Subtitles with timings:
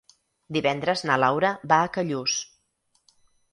[0.55, 2.41] Divendres na Laura va a Callús.